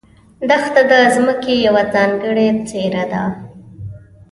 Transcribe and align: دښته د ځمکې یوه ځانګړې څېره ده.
دښته 0.49 0.81
د 0.91 0.93
ځمکې 1.15 1.53
یوه 1.67 1.83
ځانګړې 1.93 2.47
څېره 2.67 3.03
ده. 3.11 3.23